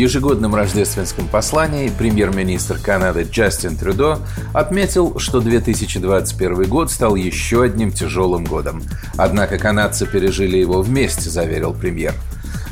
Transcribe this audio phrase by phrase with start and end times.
[0.00, 4.18] Ежегодном рождественском послании премьер-министр Канады Джастин Трюдо
[4.54, 8.82] отметил, что 2021 год стал еще одним тяжелым годом.
[9.18, 12.14] Однако канадцы пережили его вместе, заверил премьер.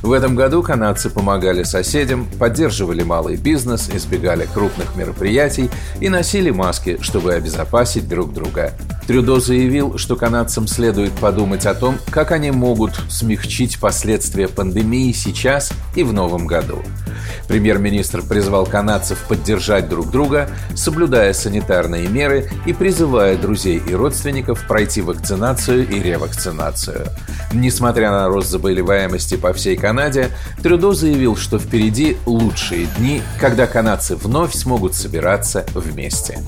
[0.00, 5.68] В этом году канадцы помогали соседям, поддерживали малый бизнес, избегали крупных мероприятий
[6.00, 8.72] и носили маски, чтобы обезопасить друг друга.
[9.08, 15.72] Трюдо заявил, что канадцам следует подумать о том, как они могут смягчить последствия пандемии сейчас
[15.96, 16.82] и в новом году.
[17.48, 25.00] Премьер-министр призвал канадцев поддержать друг друга, соблюдая санитарные меры и призывая друзей и родственников пройти
[25.00, 27.06] вакцинацию и ревакцинацию.
[27.54, 30.28] Несмотря на рост заболеваемости по всей Канаде,
[30.62, 36.40] Трюдо заявил, что впереди лучшие дни, когда канадцы вновь смогут собираться вместе.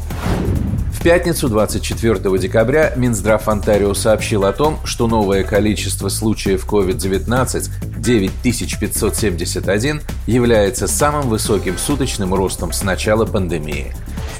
[1.00, 10.02] В пятницу 24 декабря Минздрав Онтарио сообщил о том, что новое количество случаев COVID-19 9571
[10.26, 13.94] является самым высоким суточным ростом с начала пандемии.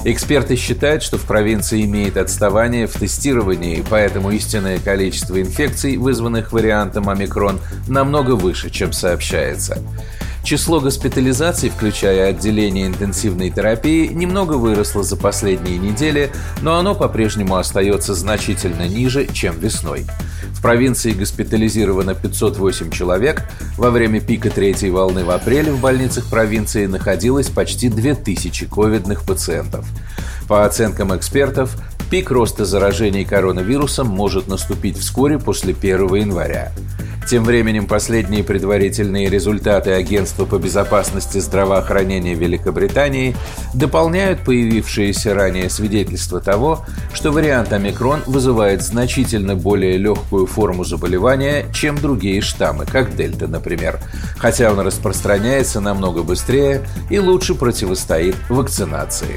[0.05, 7.09] Эксперты считают, что в провинции имеет отставание в тестировании, поэтому истинное количество инфекций, вызванных вариантом
[7.09, 7.59] омикрон,
[7.89, 9.79] намного выше, чем сообщается.
[10.43, 18.15] Число госпитализаций, включая отделение интенсивной терапии, немного выросло за последние недели, но оно по-прежнему остается
[18.15, 20.07] значительно ниже, чем весной.
[20.53, 23.45] В провинции госпитализировано 508 человек.
[23.77, 29.87] Во время пика третьей волны в апреле в больницах провинции находилось почти 2000 ковидных пациентов.
[30.49, 31.77] По оценкам экспертов,
[32.11, 36.73] пик роста заражений коронавирусом может наступить вскоре после 1 января.
[37.27, 43.37] Тем временем последние предварительные результаты Агентства по безопасности здравоохранения Великобритании
[43.73, 51.97] дополняют появившиеся ранее свидетельства того, что вариант омикрон вызывает значительно более легкую форму заболевания, чем
[51.97, 54.01] другие штаммы, как дельта, например,
[54.37, 59.37] хотя он распространяется намного быстрее и лучше противостоит вакцинации.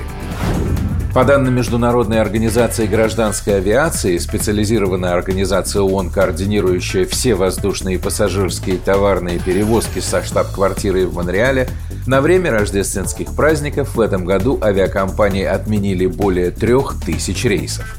[1.13, 9.37] По данным Международной организации гражданской авиации, специализированная организация ООН, координирующая все воздушные пассажирские и товарные
[9.37, 11.69] перевозки со штаб-квартирой в Монреале,
[12.07, 17.95] на время рождественских праздников в этом году авиакомпании отменили более трех тысяч рейсов.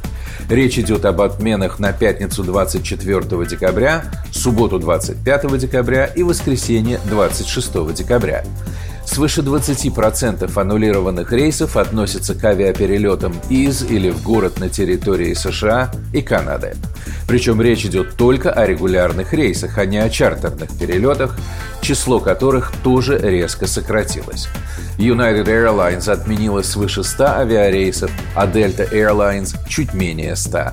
[0.50, 8.44] Речь идет об отменах на пятницу 24 декабря, субботу 25 декабря и воскресенье 26 декабря.
[9.06, 16.22] Свыше 20% аннулированных рейсов относятся к авиаперелетам из или в город на территории США и
[16.22, 16.74] Канады.
[17.28, 21.36] Причем речь идет только о регулярных рейсах, а не о чартерных перелетах,
[21.80, 24.48] число которых тоже резко сократилось.
[24.98, 30.72] United Airlines отменила свыше 100 авиарейсов, а Delta Airlines чуть менее 100.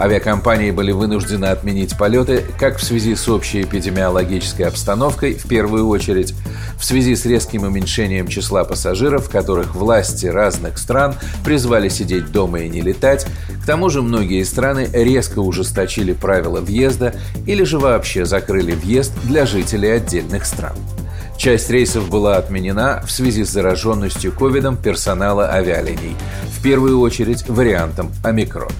[0.00, 6.34] Авиакомпании были вынуждены отменить полеты как в связи с общей эпидемиологической обстановкой, в первую очередь,
[6.78, 12.68] в связи с резким уменьшением числа пассажиров, которых власти разных стран призвали сидеть дома и
[12.68, 13.26] не летать,
[13.60, 17.14] к тому же многие страны резко ужесточили правила въезда
[17.46, 20.76] или же вообще закрыли въезд для жителей отдельных стран.
[21.36, 26.16] Часть рейсов была отменена в связи с зараженностью ковидом персонала авиалиний,
[26.56, 28.70] в первую очередь вариантом омикрон.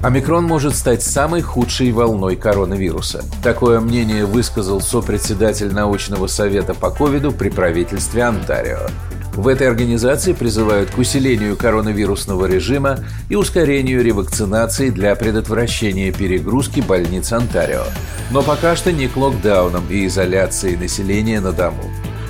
[0.00, 3.24] Омикрон может стать самой худшей волной коронавируса.
[3.42, 8.86] Такое мнение высказал сопредседатель научного совета по ковиду при правительстве Онтарио.
[9.34, 17.32] В этой организации призывают к усилению коронавирусного режима и ускорению ревакцинации для предотвращения перегрузки больниц
[17.32, 17.82] Онтарио.
[18.30, 21.82] Но пока что не к локдауном и изоляции населения на дому.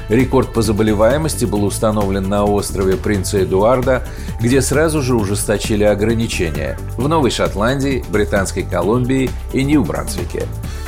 [0.09, 4.03] Рекорд по заболеваемости был установлен на острове Принца Эдуарда,
[4.41, 10.45] где сразу же ужесточили ограничения в Новой Шотландии, Британской Колумбии и Нью-Брансвике.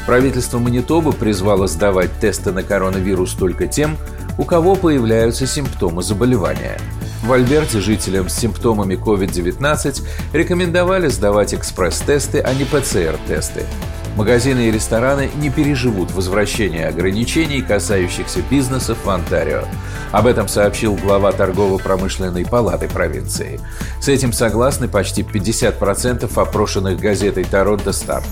[0.06, 3.96] Правительство Манитобы призвало сдавать тесты на коронавирус только тем,
[4.38, 6.78] у кого появляются симптомы заболевания.
[7.22, 10.02] В Альберте жителям с симптомами COVID-19
[10.32, 13.66] рекомендовали сдавать экспресс-тесты, а не ПЦР-тесты.
[14.16, 19.64] Магазины и рестораны не переживут возвращение ограничений, касающихся бизнесов в Онтарио.
[20.12, 23.60] Об этом сообщил глава торгово-промышленной палаты провинции.
[24.00, 28.22] С этим согласны почти 50% опрошенных газетой «Торонто Стар».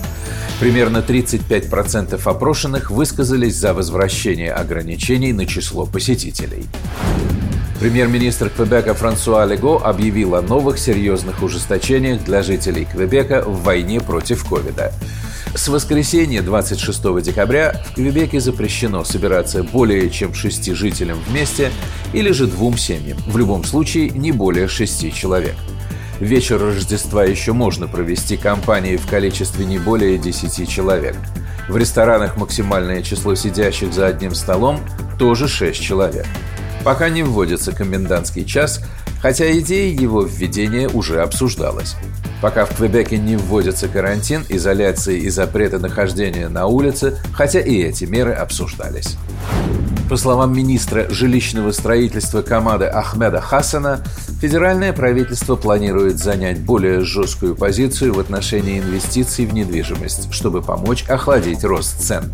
[0.59, 6.65] Примерно 35% опрошенных высказались за возвращение ограничений на число посетителей.
[7.79, 14.43] Премьер-министр Квебека Франсуа Лего объявил о новых серьезных ужесточениях для жителей Квебека в войне против
[14.43, 14.91] ковида.
[15.55, 21.71] С воскресенья 26 декабря в Квебеке запрещено собираться более чем шести жителям вместе
[22.13, 25.55] или же двум семьям, в любом случае не более шести человек.
[26.19, 31.15] Вечер Рождества еще можно провести компанией в количестве не более 10 человек.
[31.67, 34.79] В ресторанах максимальное число сидящих за одним столом
[35.17, 36.27] тоже 6 человек.
[36.83, 38.81] Пока не вводится комендантский час,
[39.21, 41.95] хотя идея его введения уже обсуждалась.
[42.41, 48.05] Пока в Квебеке не вводится карантин, изоляции и запреты нахождения на улице, хотя и эти
[48.05, 49.17] меры обсуждались.
[50.09, 54.03] По словам министра жилищного строительства Камады Ахмеда Хасана,
[54.41, 61.63] федеральное правительство планирует занять более жесткую позицию в отношении инвестиций в недвижимость, чтобы помочь охладить
[61.63, 62.33] рост цен.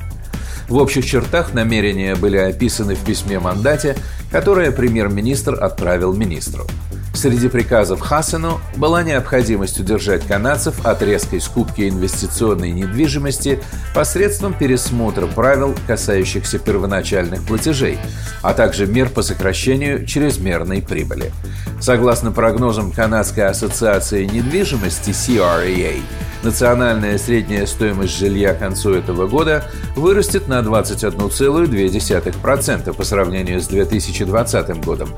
[0.67, 3.95] В общих чертах намерения были описаны в письме-мандате,
[4.31, 6.65] которое премьер-министр отправил министру.
[7.13, 13.61] Среди приказов Хасану была необходимость удержать канадцев от резкой скупки инвестиционной недвижимости
[13.93, 17.99] посредством пересмотра правил, касающихся первоначальных платежей,
[18.41, 21.31] а также мер по сокращению чрезмерной прибыли.
[21.79, 26.01] Согласно прогнозам Канадской ассоциации недвижимости CREA,
[26.45, 34.85] национальная средняя стоимость жилья к концу этого года вырастет на 21,2% по сравнению с 2020
[34.85, 35.09] годом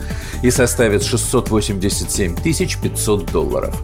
[0.42, 3.76] и составит 687 500 долларов.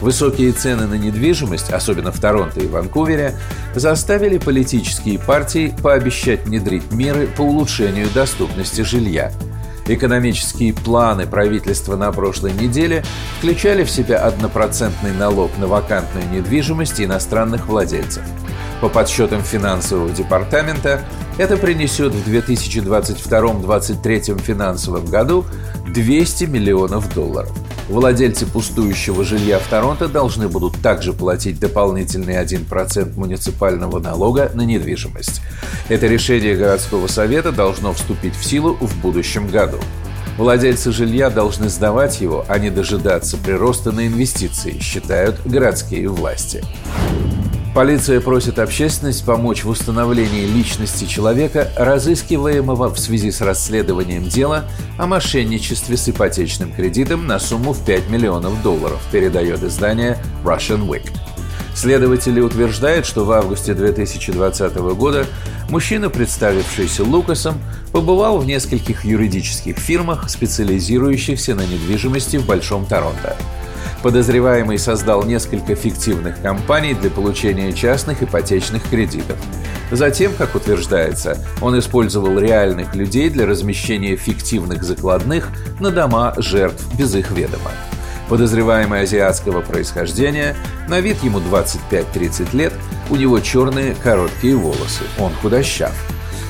[0.00, 3.34] Высокие цены на недвижимость, особенно в Торонто и Ванкувере,
[3.74, 9.32] заставили политические партии пообещать внедрить меры по улучшению доступности жилья–
[9.88, 13.04] Экономические планы правительства на прошлой неделе
[13.38, 18.24] включали в себя однопроцентный налог на вакантную недвижимость иностранных владельцев.
[18.80, 21.02] По подсчетам финансового департамента,
[21.38, 25.46] это принесет в 2022-2023 финансовом году
[25.86, 27.52] 200 миллионов долларов.
[27.88, 35.40] Владельцы пустующего жилья в Торонто должны будут также платить дополнительный 1% муниципального налога на недвижимость.
[35.88, 39.78] Это решение городского совета должно вступить в силу в будущем году.
[40.36, 46.62] Владельцы жилья должны сдавать его, а не дожидаться прироста на инвестиции, считают городские власти.
[47.76, 54.64] Полиция просит общественность помочь в установлении личности человека, разыскиваемого в связи с расследованием дела
[54.96, 61.06] о мошенничестве с ипотечным кредитом на сумму в 5 миллионов долларов, передает издание Russian Week.
[61.74, 65.26] Следователи утверждают, что в августе 2020 года
[65.68, 67.56] мужчина, представившийся Лукасом,
[67.92, 73.36] побывал в нескольких юридических фирмах, специализирующихся на недвижимости в Большом Торонто–
[74.02, 79.36] Подозреваемый создал несколько фиктивных компаний для получения частных ипотечных кредитов.
[79.90, 85.48] Затем, как утверждается, он использовал реальных людей для размещения фиктивных закладных
[85.80, 87.70] на дома жертв без их ведома.
[88.28, 90.56] Подозреваемый азиатского происхождения,
[90.88, 92.72] на вид ему 25-30 лет,
[93.08, 95.92] у него черные короткие волосы, он худощав.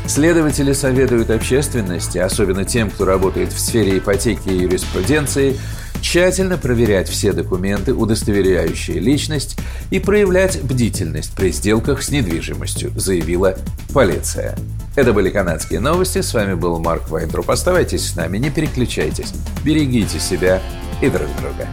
[0.06, 5.58] Следователи советуют общественности, особенно тем, кто работает в сфере ипотеки и юриспруденции,
[6.06, 9.58] тщательно проверять все документы, удостоверяющие личность,
[9.90, 13.56] и проявлять бдительность при сделках с недвижимостью, заявила
[13.92, 14.56] полиция.
[14.94, 16.22] Это были канадские новости.
[16.22, 17.50] С вами был Марк Вайнтруп.
[17.50, 19.32] Оставайтесь с нами, не переключайтесь.
[19.64, 20.62] Берегите себя
[21.02, 21.66] и друг друга.